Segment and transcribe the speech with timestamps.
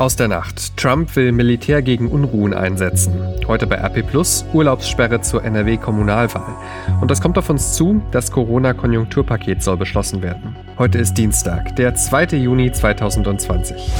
[0.00, 0.78] Aus der Nacht.
[0.78, 3.12] Trump will Militär gegen Unruhen einsetzen.
[3.46, 6.56] Heute bei RP Plus Urlaubssperre zur NRW-Kommunalwahl.
[7.02, 10.56] Und das kommt auf uns zu, das Corona-Konjunkturpaket soll beschlossen werden.
[10.78, 12.36] Heute ist Dienstag, der 2.
[12.38, 13.92] Juni 2020.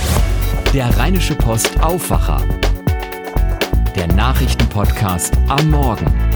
[0.73, 2.41] Der Rheinische Post Aufwacher.
[3.95, 6.30] Der Nachrichtenpodcast am Morgen.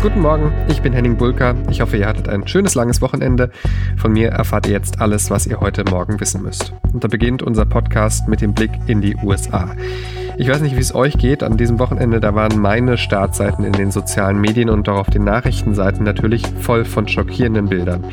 [0.00, 1.56] Guten Morgen, ich bin Henning Bulka.
[1.70, 3.50] Ich hoffe, ihr hattet ein schönes langes Wochenende.
[3.96, 6.72] Von mir erfahrt ihr jetzt alles, was ihr heute Morgen wissen müsst.
[6.92, 9.74] Und da beginnt unser Podcast mit dem Blick in die USA.
[10.40, 11.42] Ich weiß nicht, wie es euch geht.
[11.42, 15.24] An diesem Wochenende, da waren meine Startseiten in den sozialen Medien und auch auf den
[15.24, 18.04] Nachrichtenseiten natürlich voll von schockierenden Bildern.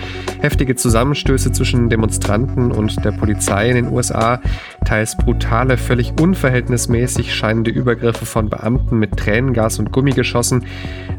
[0.42, 4.42] Heftige Zusammenstöße zwischen Demonstranten und der Polizei in den USA,
[4.86, 10.66] teils brutale, völlig unverhältnismäßig scheinende Übergriffe von Beamten mit Tränengas und Gummigeschossen,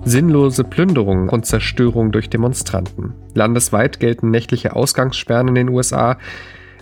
[0.05, 3.15] sinnlose Plünderungen und Zerstörung durch Demonstranten.
[3.33, 6.19] Landesweit gelten nächtliche Ausgangssperren in den USA.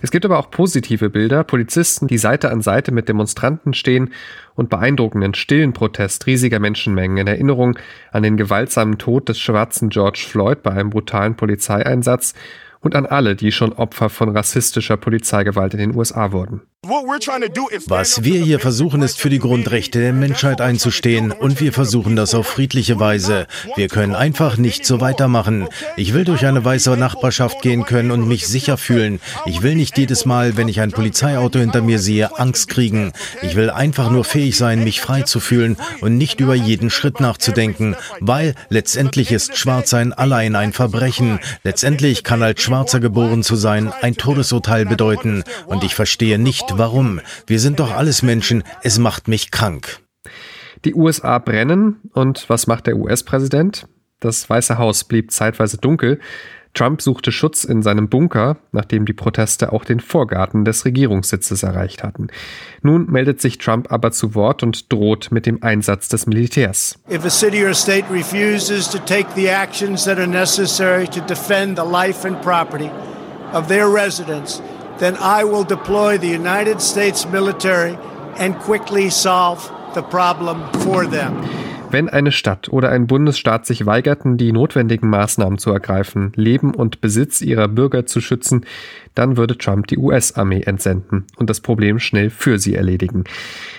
[0.05, 4.13] Es gibt aber auch positive Bilder, Polizisten, die Seite an Seite mit Demonstranten stehen
[4.53, 7.79] und beeindruckenden stillen Protest riesiger Menschenmengen in Erinnerung
[8.11, 12.35] an den gewaltsamen Tod des schwarzen George Floyd bei einem brutalen Polizeieinsatz
[12.81, 16.61] und an alle, die schon Opfer von rassistischer Polizeigewalt in den USA wurden.
[16.87, 22.35] Was wir hier versuchen, ist für die Grundrechte der Menschheit einzustehen und wir versuchen das
[22.35, 23.47] auf friedliche Weise.
[23.75, 25.67] Wir können einfach nicht so weitermachen.
[25.97, 29.19] Ich will durch eine weiße Nachbarschaft gehen können und mich sicher fühlen.
[29.47, 33.13] Ich will nicht jedes Mal, wenn ich ein Polizeiauto hinter mir sehe, Angst kriegen.
[33.41, 37.19] Ich will einfach nur fähig sein, mich frei zu fühlen und nicht über jeden Schritt
[37.19, 41.39] nachzudenken, weil letztendlich ist Schwarzsein allein ein Verbrechen.
[41.63, 47.21] Letztendlich kann als Schwarzer geboren zu sein ein Todesurteil bedeuten und ich verstehe nicht, warum.
[47.47, 48.63] Wir sind doch alles Menschen.
[48.83, 49.99] Es macht mich krank.
[50.83, 51.97] Die USA brennen.
[52.13, 53.87] Und was macht der US-Präsident?
[54.19, 56.19] Das Weiße Haus blieb zeitweise dunkel.
[56.75, 62.03] Trump suchte Schutz in seinem Bunker, nachdem die Proteste auch den Vorgarten des Regierungssitzes erreicht
[62.03, 62.27] hatten.
[62.81, 66.99] Nun meldet sich Trump aber zu Wort und droht mit dem Einsatz des Militärs.
[67.09, 71.79] If a city or state refuses to take the actions that are necessary to defend
[71.79, 72.91] the life and property
[73.53, 74.61] of their residents,
[74.97, 77.97] then I will deploy the United States military
[78.37, 81.64] and quickly solve the problem for them.
[81.91, 86.99] Wenn eine Stadt oder ein Bundesstaat sich weigerten, die notwendigen Maßnahmen zu ergreifen, Leben und
[86.99, 88.65] Besitz ihrer Bürger zu schützen,
[89.13, 93.23] dann würde Trump die US-Armee entsenden und das Problem schnell für sie erledigen.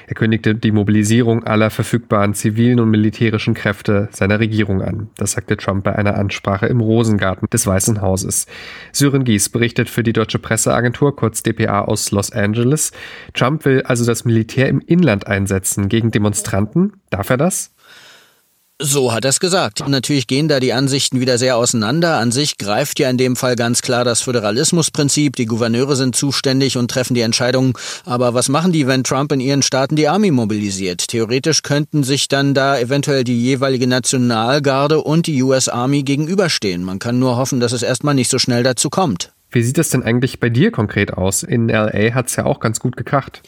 [0.06, 5.10] Er kündigte die Mobilisierung aller verfügbaren zivilen und militärischen Kräfte seiner Regierung an.
[5.16, 8.46] Das sagte Trump bei einer Ansprache im Rosengarten des Weißen Hauses.
[8.92, 12.92] Sören Gies berichtet für die deutsche Presseagentur, kurz dpa aus Los Angeles.
[13.34, 16.94] Trump will also das Militär im Inland einsetzen gegen Demonstranten.
[17.10, 17.75] Darf er das?
[18.78, 19.88] So hat er es gesagt.
[19.88, 22.19] Natürlich gehen da die Ansichten wieder sehr auseinander.
[22.19, 25.34] An sich greift ja in dem Fall ganz klar das Föderalismusprinzip.
[25.34, 27.72] Die Gouverneure sind zuständig und treffen die Entscheidungen.
[28.04, 31.09] Aber was machen die, wenn Trump in ihren Staaten die Army mobilisiert?
[31.09, 36.84] Theoretisch könnten sich dann da eventuell die jeweilige Nationalgarde und die US Army gegenüberstehen.
[36.84, 39.32] Man kann nur hoffen, dass es erstmal nicht so schnell dazu kommt.
[39.50, 41.42] Wie sieht es denn eigentlich bei dir konkret aus?
[41.42, 43.41] In LA hat es ja auch ganz gut gekracht.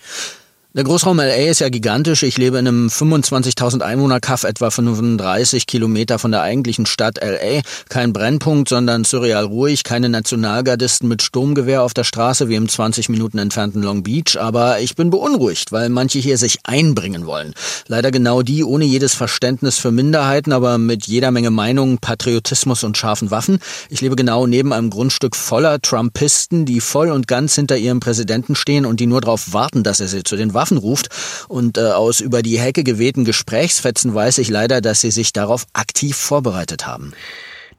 [0.75, 2.23] Der Großraum LA ist ja gigantisch.
[2.23, 7.63] Ich lebe in einem 25.000 Einwohner-Kaff, etwa 35 Kilometer von der eigentlichen Stadt LA.
[7.89, 9.83] Kein Brennpunkt, sondern surreal ruhig.
[9.83, 14.39] Keine Nationalgardisten mit Sturmgewehr auf der Straße wie im 20 Minuten entfernten Long Beach.
[14.39, 17.55] Aber ich bin beunruhigt, weil manche hier sich einbringen wollen.
[17.87, 22.99] Leider genau die ohne jedes Verständnis für Minderheiten, aber mit jeder Menge Meinungen, Patriotismus und
[22.99, 23.59] scharfen Waffen.
[23.89, 28.55] Ich lebe genau neben einem Grundstück voller Trumpisten, die voll und ganz hinter ihrem Präsidenten
[28.55, 31.09] stehen und die nur darauf warten, dass er sie zu den Waffen ruft.
[31.49, 35.67] Und äh, aus über die Hecke gewehten Gesprächsfetzen weiß ich leider, dass sie sich darauf
[35.73, 37.13] aktiv vorbereitet haben.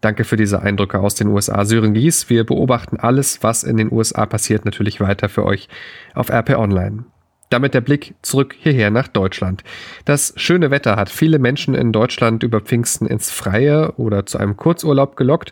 [0.01, 1.65] Danke für diese Eindrücke aus den USA.
[1.65, 5.67] Sören Gies, wir beobachten alles, was in den USA passiert, natürlich weiter für euch
[6.15, 7.03] auf RP Online.
[7.49, 9.63] Damit der Blick zurück hierher nach Deutschland.
[10.05, 14.55] Das schöne Wetter hat viele Menschen in Deutschland über Pfingsten ins Freie oder zu einem
[14.55, 15.51] Kurzurlaub gelockt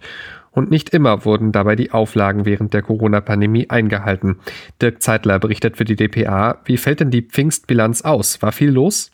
[0.58, 4.38] und nicht immer wurden dabei die Auflagen während der Corona-Pandemie eingehalten.
[4.82, 6.58] Dirk Zeitler berichtet für die dpa.
[6.66, 8.42] Wie fällt denn die Pfingstbilanz aus?
[8.42, 9.12] War viel los?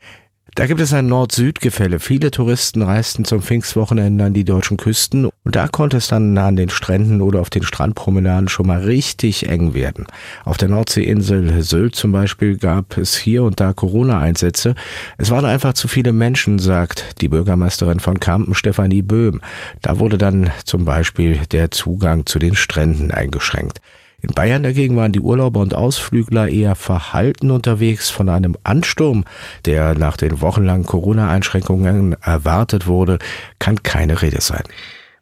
[0.56, 2.00] Da gibt es ein Nord-Süd-Gefälle.
[2.00, 6.56] Viele Touristen reisten zum Pfingstwochenende an die deutschen Küsten und da konnte es dann an
[6.56, 10.06] den Stränden oder auf den Strandpromenaden schon mal richtig eng werden.
[10.46, 14.76] Auf der Nordseeinsel Sylt zum Beispiel gab es hier und da Corona-Einsätze.
[15.18, 19.42] Es waren einfach zu viele Menschen, sagt die Bürgermeisterin von Kampen, Stefanie Böhm.
[19.82, 23.82] Da wurde dann zum Beispiel der Zugang zu den Stränden eingeschränkt.
[24.26, 28.10] In Bayern dagegen waren die Urlauber und Ausflügler eher verhalten unterwegs.
[28.10, 29.26] Von einem Ansturm,
[29.66, 33.20] der nach den wochenlangen Corona-Einschränkungen erwartet wurde,
[33.60, 34.64] kann keine Rede sein.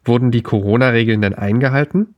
[0.04, 2.14] Wurden die Corona-Regeln denn eingehalten?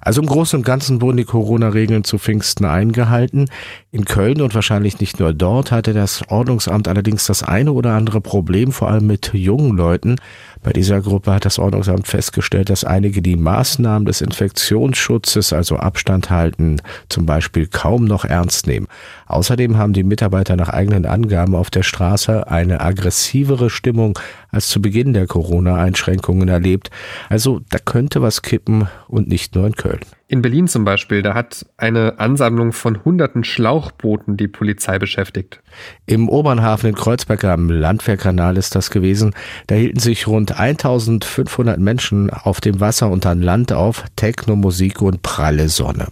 [0.00, 3.46] Also im Großen und Ganzen wurden die Corona-Regeln zu Pfingsten eingehalten.
[3.90, 8.20] In Köln und wahrscheinlich nicht nur dort hatte das Ordnungsamt allerdings das eine oder andere
[8.20, 10.16] Problem, vor allem mit jungen Leuten.
[10.62, 16.30] Bei dieser Gruppe hat das Ordnungsamt festgestellt, dass einige die Maßnahmen des Infektionsschutzes, also Abstand
[16.30, 18.88] halten, zum Beispiel kaum noch ernst nehmen.
[19.26, 24.18] Außerdem haben die Mitarbeiter nach eigenen Angaben auf der Straße eine aggressivere Stimmung
[24.50, 26.90] als zu Beginn der Corona-Einschränkungen erlebt.
[27.28, 30.00] Also da könnte was kippen und nicht nur in Köln.
[30.30, 35.62] In Berlin zum Beispiel, da hat eine Ansammlung von hunderten Schlauchbooten die Polizei beschäftigt.
[36.04, 39.34] Im Obernhafen in Kreuzberg am Landwehrkanal ist das gewesen.
[39.68, 45.00] Da hielten sich rund 1500 Menschen auf dem Wasser und an Land auf, Techno, Musik
[45.00, 46.08] und pralle Sonne.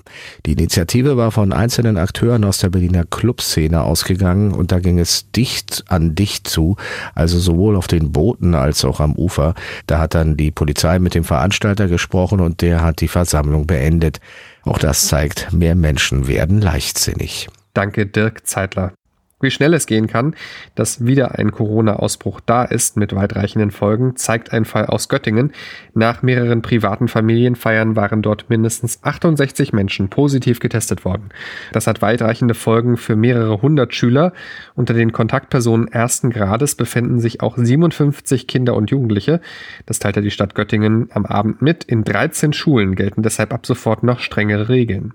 [0.47, 5.31] Die Initiative war von einzelnen Akteuren aus der Berliner Clubszene ausgegangen und da ging es
[5.33, 6.77] dicht an dicht zu,
[7.15, 9.55] also sowohl auf den Booten als auch am Ufer.
[9.87, 14.06] Da hat dann die Polizei mit dem Veranstalter gesprochen und der hat die Versammlung beendet
[14.07, 14.21] findet.
[14.63, 17.49] Auch das zeigt, mehr Menschen werden leichtsinnig.
[17.75, 18.93] Danke, Dirk Zeitler.
[19.39, 20.35] Wie schnell es gehen kann,
[20.77, 25.53] dass wieder ein Corona-Ausbruch da ist mit weitreichenden Folgen, zeigt ein Fall aus Göttingen.
[25.93, 31.29] Nach mehreren privaten Familienfeiern waren dort mindestens 68 Menschen positiv getestet worden.
[31.73, 34.33] Das hat weitreichende Folgen für mehrere hundert Schüler.
[34.75, 39.43] Unter den Kontaktpersonen ersten Grades befinden sich auch 57 Kinder und Jugendliche.
[39.85, 41.85] Das teilte die Stadt Göttingen am Abend mit.
[41.85, 45.13] In 13 Schulen gelten deshalb ab sofort noch strengere Regeln.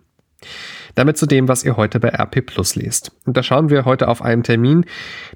[0.95, 3.11] Damit zu dem, was ihr heute bei RP Plus lest.
[3.25, 4.85] Und da schauen wir heute auf einen Termin,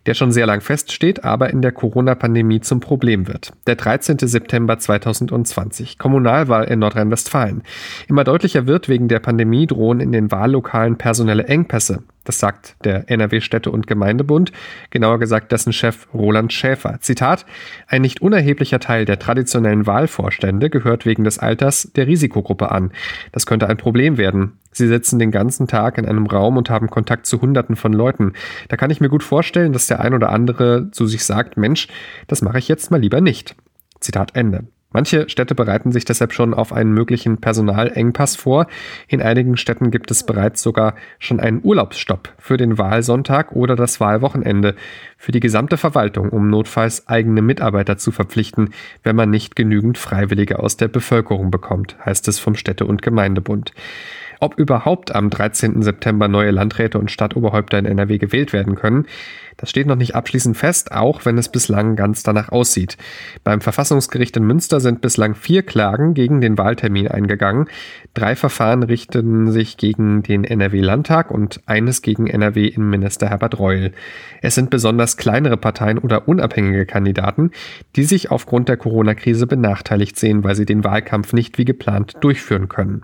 [0.05, 3.53] der schon sehr lang feststeht, aber in der Corona-Pandemie zum Problem wird.
[3.67, 4.17] Der 13.
[4.19, 7.63] September 2020, Kommunalwahl in Nordrhein-Westfalen.
[8.07, 12.03] Immer deutlicher wird, wegen der Pandemie drohen in den Wahllokalen personelle Engpässe.
[12.25, 14.51] Das sagt der NRW Städte- und Gemeindebund,
[14.89, 16.97] genauer gesagt dessen Chef Roland Schäfer.
[16.99, 17.45] Zitat,
[17.87, 22.91] ein nicht unerheblicher Teil der traditionellen Wahlvorstände gehört wegen des Alters der Risikogruppe an.
[23.31, 24.59] Das könnte ein Problem werden.
[24.71, 28.33] Sie sitzen den ganzen Tag in einem Raum und haben Kontakt zu Hunderten von Leuten.
[28.67, 31.87] Da kann ich mir gut vorstellen, dass der ein oder andere zu sich sagt, Mensch,
[32.27, 33.55] das mache ich jetzt mal lieber nicht.
[34.01, 34.65] Zitat Ende.
[34.95, 38.67] Manche Städte bereiten sich deshalb schon auf einen möglichen Personalengpass vor.
[39.09, 43.99] In einigen Städten gibt es bereits sogar schon einen Urlaubsstopp für den Wahlsonntag oder das
[43.99, 44.73] Wahlwochenende
[45.17, 48.69] für die gesamte Verwaltung, um notfalls eigene Mitarbeiter zu verpflichten,
[49.03, 53.73] wenn man nicht genügend Freiwillige aus der Bevölkerung bekommt, heißt es vom Städte- und Gemeindebund.
[54.39, 55.81] Ob überhaupt am 13.
[55.81, 59.07] September neue Landräte und Stadtoberhäupter in NRW gewählt werden können,
[59.57, 62.97] das steht noch nicht abschließend fest, auch wenn es bislang ganz danach aussieht.
[63.43, 67.67] Beim Verfassungsgericht in Münster sind bislang vier Klagen gegen den Wahltermin eingegangen.
[68.13, 73.91] Drei Verfahren richten sich gegen den NRW-Landtag und eines gegen NRW-Innenminister Herbert Reul.
[74.41, 77.51] Es sind besonders kleinere Parteien oder unabhängige Kandidaten,
[77.95, 82.67] die sich aufgrund der Corona-Krise benachteiligt sehen, weil sie den Wahlkampf nicht wie geplant durchführen
[82.67, 83.03] können.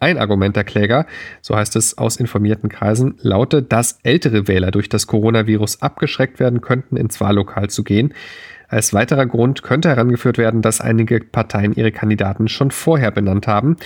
[0.00, 1.06] Ein Argument der Kläger,
[1.42, 6.62] so heißt es aus informierten Kreisen, lautet, dass ältere Wähler durch das Coronavirus abgeschreckt werden
[6.62, 8.14] könnten, ins Wahllokal zu gehen.
[8.68, 13.76] Als weiterer Grund könnte herangeführt werden, dass einige Parteien ihre Kandidaten schon vorher benannt haben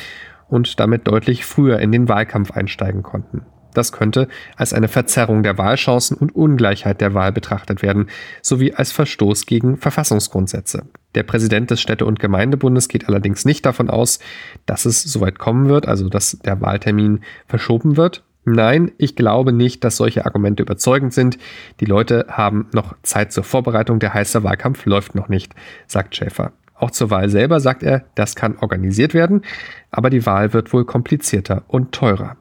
[0.48, 3.44] und damit deutlich früher in den Wahlkampf einsteigen konnten.
[3.74, 8.08] Das könnte als eine Verzerrung der Wahlchancen und Ungleichheit der Wahl betrachtet werden,
[8.40, 10.86] sowie als Verstoß gegen Verfassungsgrundsätze.
[11.14, 14.18] Der Präsident des Städte- und Gemeindebundes geht allerdings nicht davon aus,
[14.66, 18.24] dass es soweit kommen wird, also dass der Wahltermin verschoben wird.
[18.44, 21.38] Nein, ich glaube nicht, dass solche Argumente überzeugend sind.
[21.80, 25.54] Die Leute haben noch Zeit zur Vorbereitung, der heiße Wahlkampf läuft noch nicht,
[25.86, 26.52] sagt Schäfer.
[26.74, 29.42] Auch zur Wahl selber sagt er, das kann organisiert werden,
[29.90, 32.36] aber die Wahl wird wohl komplizierter und teurer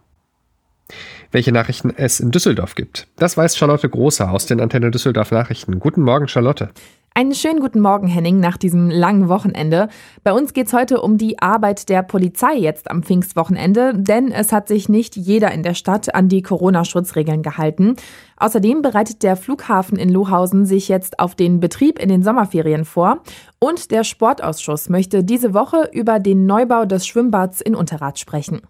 [1.31, 3.07] welche Nachrichten es in Düsseldorf gibt.
[3.17, 5.79] Das weiß Charlotte Großer aus den Antenne Düsseldorf Nachrichten.
[5.79, 6.69] Guten Morgen, Charlotte.
[7.15, 9.87] Einen schönen guten Morgen, Henning, nach diesem langen Wochenende.
[10.23, 14.51] Bei uns geht es heute um die Arbeit der Polizei jetzt am Pfingstwochenende, denn es
[14.51, 17.97] hat sich nicht jeder in der Stadt an die Corona-Schutzregeln gehalten.
[18.37, 23.21] Außerdem bereitet der Flughafen in Lohausen sich jetzt auf den Betrieb in den Sommerferien vor
[23.59, 28.61] und der Sportausschuss möchte diese Woche über den Neubau des Schwimmbads in Unterrad sprechen.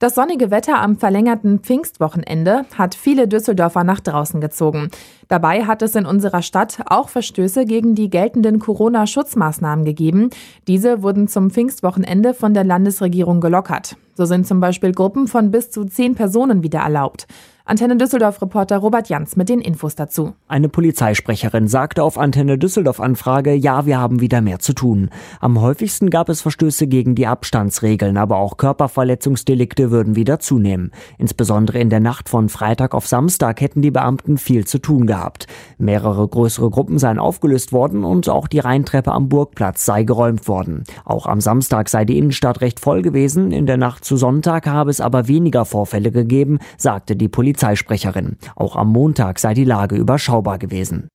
[0.00, 4.90] Das sonnige Wetter am verlängerten Pfingstwochenende hat viele Düsseldorfer nach draußen gezogen.
[5.26, 10.30] Dabei hat es in unserer Stadt auch Verstöße gegen die geltenden Corona-Schutzmaßnahmen gegeben.
[10.68, 13.96] Diese wurden zum Pfingstwochenende von der Landesregierung gelockert.
[14.14, 17.26] So sind zum Beispiel Gruppen von bis zu zehn Personen wieder erlaubt.
[17.68, 20.32] Antenne Düsseldorf-Reporter Robert Jans mit den Infos dazu.
[20.48, 25.10] Eine Polizeisprecherin sagte auf Antenne Düsseldorf-Anfrage, ja, wir haben wieder mehr zu tun.
[25.38, 30.92] Am häufigsten gab es Verstöße gegen die Abstandsregeln, aber auch Körperverletzungsdelikte würden wieder zunehmen.
[31.18, 35.46] Insbesondere in der Nacht von Freitag auf Samstag hätten die Beamten viel zu tun gehabt.
[35.76, 40.84] Mehrere größere Gruppen seien aufgelöst worden und auch die Rheintreppe am Burgplatz sei geräumt worden.
[41.04, 44.90] Auch am Samstag sei die Innenstadt recht voll gewesen, in der Nacht zu Sonntag habe
[44.90, 47.57] es aber weniger Vorfälle gegeben, sagte die Polizei.
[47.58, 48.36] Polizeisprecherin.
[48.54, 51.08] Auch am Montag sei die Lage überschaubar gewesen.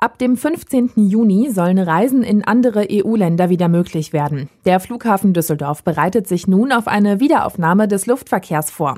[0.00, 0.90] Ab dem 15.
[0.96, 4.48] Juni sollen Reisen in andere EU-Länder wieder möglich werden.
[4.64, 8.96] Der Flughafen Düsseldorf bereitet sich nun auf eine Wiederaufnahme des Luftverkehrs vor.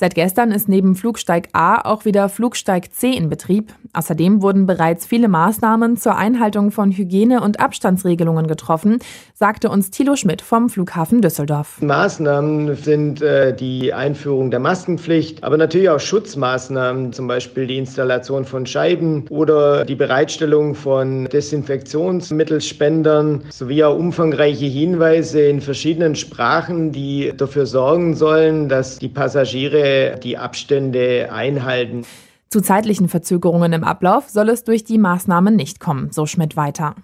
[0.00, 3.72] Seit gestern ist neben Flugsteig A auch wieder Flugsteig C in Betrieb.
[3.92, 9.00] Außerdem wurden bereits viele Maßnahmen zur Einhaltung von Hygiene- und Abstandsregelungen getroffen,
[9.34, 11.82] sagte uns Thilo Schmidt vom Flughafen Düsseldorf.
[11.82, 18.44] Maßnahmen sind äh, die Einführung der Maskenpflicht, aber natürlich auch Schutzmaßnahmen, zum Beispiel die Installation
[18.44, 27.32] von Scheiben oder die Bereitstellung von Desinfektionsmittelspendern sowie auch umfangreiche Hinweise in verschiedenen Sprachen, die
[27.36, 29.87] dafür sorgen sollen, dass die Passagiere
[30.22, 32.04] die Abstände einhalten.
[32.50, 36.94] Zu zeitlichen Verzögerungen im Ablauf soll es durch die Maßnahmen nicht kommen, so Schmidt weiter.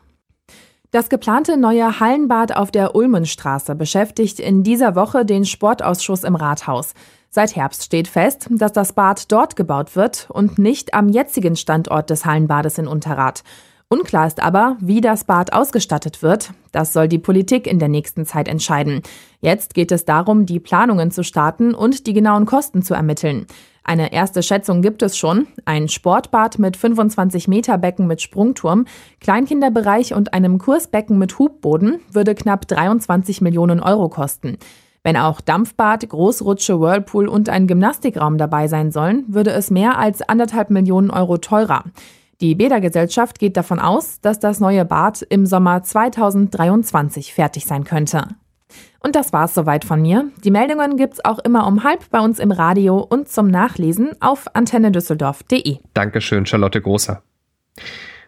[0.90, 6.94] Das geplante neue Hallenbad auf der Ulmenstraße beschäftigt in dieser Woche den Sportausschuss im Rathaus.
[7.30, 12.10] Seit Herbst steht fest, dass das Bad dort gebaut wird und nicht am jetzigen Standort
[12.10, 13.42] des Hallenbades in Unterrad.
[13.88, 16.50] Unklar ist aber, wie das Bad ausgestattet wird.
[16.72, 19.02] Das soll die Politik in der nächsten Zeit entscheiden.
[19.40, 23.46] Jetzt geht es darum, die Planungen zu starten und die genauen Kosten zu ermitteln.
[23.86, 25.46] Eine erste Schätzung gibt es schon.
[25.66, 28.86] Ein Sportbad mit 25 Meter Becken mit Sprungturm,
[29.20, 34.56] Kleinkinderbereich und einem Kursbecken mit Hubboden würde knapp 23 Millionen Euro kosten.
[35.02, 40.22] Wenn auch Dampfbad, Großrutsche, Whirlpool und ein Gymnastikraum dabei sein sollen, würde es mehr als
[40.22, 41.84] anderthalb Millionen Euro teurer.
[42.44, 48.28] Die Bädergesellschaft geht davon aus, dass das neue Bad im Sommer 2023 fertig sein könnte.
[49.00, 50.30] Und das war's soweit von mir.
[50.44, 54.54] Die Meldungen gibt's auch immer um halb bei uns im Radio und zum Nachlesen auf
[54.54, 55.78] antennedüsseldorf.de.
[55.94, 57.22] Dankeschön, Charlotte Großer.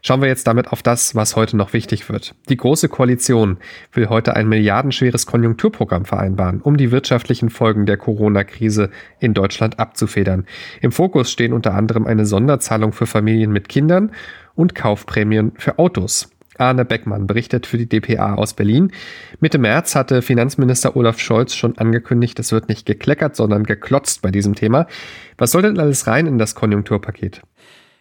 [0.06, 2.36] Schauen wir jetzt damit auf das, was heute noch wichtig wird.
[2.48, 3.56] Die Große Koalition
[3.92, 10.46] will heute ein milliardenschweres Konjunkturprogramm vereinbaren, um die wirtschaftlichen Folgen der Corona-Krise in Deutschland abzufedern.
[10.80, 14.12] Im Fokus stehen unter anderem eine Sonderzahlung für Familien mit Kindern
[14.54, 16.30] und Kaufprämien für Autos.
[16.56, 18.92] Arne Beckmann berichtet für die DPA aus Berlin.
[19.40, 24.30] Mitte März hatte Finanzminister Olaf Scholz schon angekündigt, es wird nicht gekleckert, sondern geklotzt bei
[24.30, 24.86] diesem Thema.
[25.36, 27.42] Was soll denn alles rein in das Konjunkturpaket?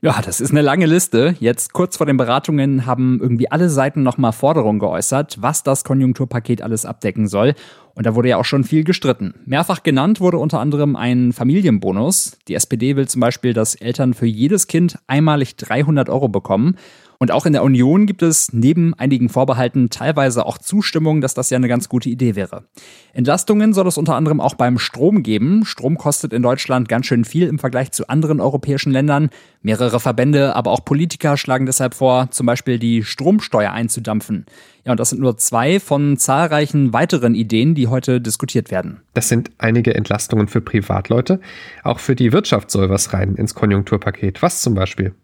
[0.05, 1.33] Ja, das ist eine lange Liste.
[1.39, 6.61] Jetzt kurz vor den Beratungen haben irgendwie alle Seiten nochmal Forderungen geäußert, was das Konjunkturpaket
[6.61, 7.55] alles abdecken soll.
[7.95, 9.33] Und da wurde ja auch schon viel gestritten.
[9.47, 12.37] Mehrfach genannt wurde unter anderem ein Familienbonus.
[12.47, 16.77] Die SPD will zum Beispiel, dass Eltern für jedes Kind einmalig 300 Euro bekommen.
[17.19, 21.49] Und auch in der Union gibt es neben einigen Vorbehalten teilweise auch Zustimmung, dass das
[21.49, 22.65] ja eine ganz gute Idee wäre.
[23.13, 25.65] Entlastungen soll es unter anderem auch beim Strom geben.
[25.65, 29.29] Strom kostet in Deutschland ganz schön viel im Vergleich zu anderen europäischen Ländern.
[29.61, 34.45] Mehrere Verbände, aber auch Politiker schlagen deshalb vor, zum Beispiel die Stromsteuer einzudampfen.
[34.85, 39.01] Ja, und das sind nur zwei von zahlreichen weiteren Ideen, die heute diskutiert werden.
[39.15, 41.39] Das sind einige Entlastungen für Privatleute.
[41.83, 44.43] Auch für die Wirtschaft soll was rein ins Konjunkturpaket.
[44.43, 45.15] Was zum Beispiel?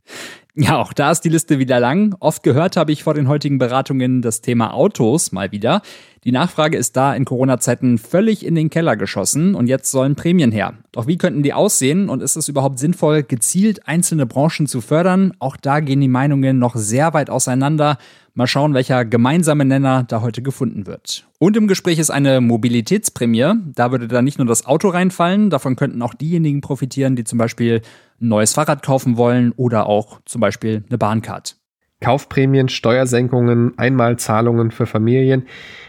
[0.56, 2.16] Ja, auch da ist die Liste wieder lang.
[2.20, 5.82] Oft gehört habe ich vor den heutigen Beratungen das Thema Autos mal wieder.
[6.26, 10.52] Die Nachfrage ist da in Corona-Zeiten völlig in den Keller geschossen und jetzt sollen Prämien
[10.52, 10.74] her.
[10.92, 15.34] Doch wie könnten die aussehen und ist es überhaupt sinnvoll, gezielt einzelne Branchen zu fördern?
[15.40, 17.98] Auch da gehen die Meinungen noch sehr weit auseinander.
[18.34, 21.28] Mal schauen, welcher gemeinsame Nenner da heute gefunden wird.
[21.38, 23.56] Und im Gespräch ist eine Mobilitätsprämie.
[23.76, 27.38] Da würde dann nicht nur das Auto reinfallen, davon könnten auch diejenigen profitieren, die zum
[27.38, 27.82] Beispiel
[28.22, 31.58] ein neues Fahrrad kaufen wollen oder auch zum Beispiel eine Bahncard.
[32.00, 35.48] Kaufprämien, Steuersenkungen, Einmalzahlungen für Familien.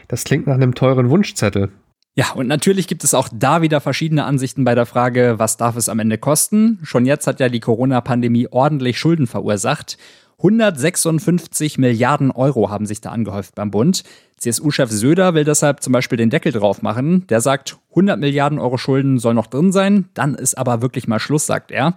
[0.09, 1.71] Das klingt nach einem teuren Wunschzettel.
[2.15, 5.77] Ja, und natürlich gibt es auch da wieder verschiedene Ansichten bei der Frage, was darf
[5.77, 6.79] es am Ende kosten?
[6.83, 9.97] Schon jetzt hat ja die Corona-Pandemie ordentlich Schulden verursacht.
[10.43, 14.03] 156 Milliarden Euro haben sich da angehäuft beim Bund.
[14.39, 17.27] CSU-Chef Söder will deshalb zum Beispiel den Deckel drauf machen.
[17.29, 21.21] Der sagt, 100 Milliarden Euro Schulden soll noch drin sein, dann ist aber wirklich mal
[21.21, 21.95] Schluss, sagt er.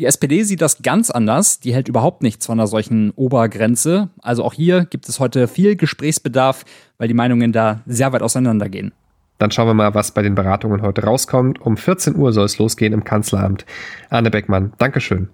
[0.00, 1.60] Die SPD sieht das ganz anders.
[1.60, 4.08] Die hält überhaupt nichts von einer solchen Obergrenze.
[4.20, 6.64] Also auch hier gibt es heute viel Gesprächsbedarf,
[6.98, 8.92] weil die Meinungen da sehr weit auseinandergehen.
[9.38, 11.60] Dann schauen wir mal, was bei den Beratungen heute rauskommt.
[11.60, 13.66] Um 14 Uhr soll es losgehen im Kanzleramt.
[14.10, 15.28] Arne Beckmann, Dankeschön.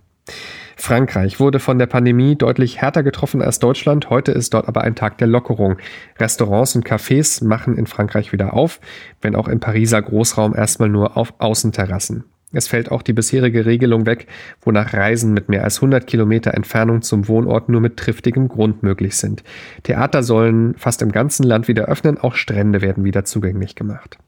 [0.77, 4.09] Frankreich wurde von der Pandemie deutlich härter getroffen als Deutschland.
[4.09, 5.77] Heute ist dort aber ein Tag der Lockerung.
[6.19, 8.81] Restaurants und Cafés machen in Frankreich wieder auf,
[9.21, 12.25] wenn auch im Pariser Großraum erstmal nur auf Außenterrassen.
[12.53, 14.27] Es fällt auch die bisherige Regelung weg,
[14.63, 19.17] wonach Reisen mit mehr als 100 Kilometer Entfernung zum Wohnort nur mit triftigem Grund möglich
[19.17, 19.45] sind.
[19.85, 24.19] Theater sollen fast im ganzen Land wieder öffnen, auch Strände werden wieder zugänglich gemacht.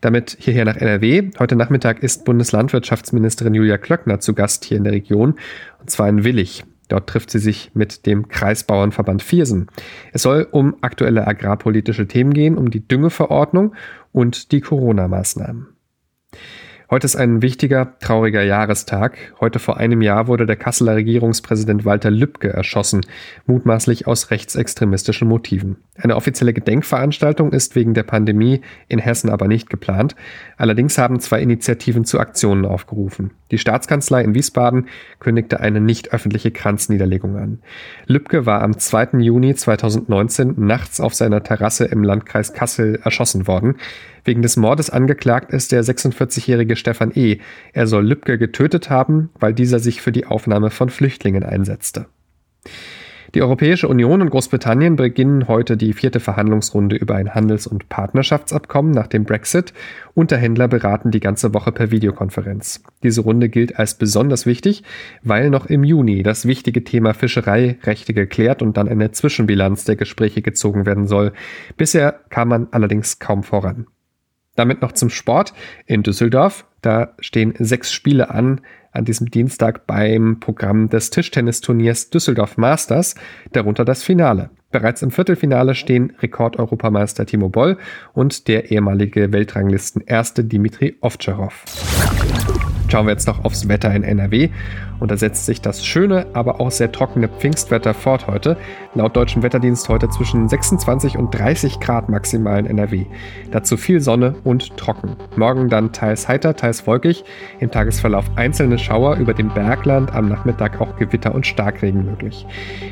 [0.00, 1.30] Damit hierher nach NRW.
[1.38, 5.34] Heute Nachmittag ist Bundeslandwirtschaftsministerin Julia Klöckner zu Gast hier in der Region,
[5.78, 6.64] und zwar in Willig.
[6.88, 9.68] Dort trifft sie sich mit dem Kreisbauernverband Viersen.
[10.12, 13.74] Es soll um aktuelle agrarpolitische Themen gehen, um die Düngeverordnung
[14.10, 15.68] und die Corona-Maßnahmen.
[16.90, 19.16] Heute ist ein wichtiger, trauriger Jahrestag.
[19.38, 23.02] Heute vor einem Jahr wurde der Kasseler Regierungspräsident Walter Lübcke erschossen,
[23.46, 25.76] mutmaßlich aus rechtsextremistischen Motiven.
[25.94, 30.16] Eine offizielle Gedenkveranstaltung ist wegen der Pandemie in Hessen aber nicht geplant.
[30.56, 33.30] Allerdings haben zwei Initiativen zu Aktionen aufgerufen.
[33.50, 34.88] Die Staatskanzlei in Wiesbaden
[35.18, 37.58] kündigte eine nicht öffentliche Kranzniederlegung an.
[38.06, 39.18] Lübcke war am 2.
[39.18, 43.76] Juni 2019 nachts auf seiner Terrasse im Landkreis Kassel erschossen worden.
[44.24, 47.38] Wegen des Mordes angeklagt ist der 46-jährige Stefan E.
[47.72, 52.06] Er soll Lübcke getötet haben, weil dieser sich für die Aufnahme von Flüchtlingen einsetzte.
[53.34, 58.90] Die Europäische Union und Großbritannien beginnen heute die vierte Verhandlungsrunde über ein Handels- und Partnerschaftsabkommen
[58.90, 59.72] nach dem Brexit.
[60.14, 62.82] Unterhändler beraten die ganze Woche per Videokonferenz.
[63.04, 64.82] Diese Runde gilt als besonders wichtig,
[65.22, 70.42] weil noch im Juni das wichtige Thema Fischereirechte geklärt und dann eine Zwischenbilanz der Gespräche
[70.42, 71.32] gezogen werden soll.
[71.76, 73.86] Bisher kam man allerdings kaum voran.
[74.60, 75.54] Damit noch zum Sport
[75.86, 76.66] in Düsseldorf.
[76.82, 78.60] Da stehen sechs Spiele an
[78.92, 83.14] an diesem Dienstag beim Programm des Tischtennisturniers Düsseldorf Masters,
[83.52, 84.50] darunter das Finale.
[84.70, 87.78] Bereits im Viertelfinale stehen Rekordeuropameister Timo Boll
[88.12, 91.64] und der ehemalige Weltranglisten Erste Dimitri Ovtcharov.
[92.90, 94.48] Schauen wir jetzt noch aufs Wetter in NRW.
[94.98, 98.56] Und da setzt sich das schöne, aber auch sehr trockene Pfingstwetter fort heute.
[98.94, 103.06] Laut deutschem Wetterdienst heute zwischen 26 und 30 Grad maximal in NRW.
[103.50, 105.16] Dazu viel Sonne und trocken.
[105.36, 107.24] Morgen dann teils heiter, teils wolkig.
[107.60, 112.44] Im Tagesverlauf einzelne Schauer über dem Bergland, am Nachmittag auch Gewitter und Starkregen möglich.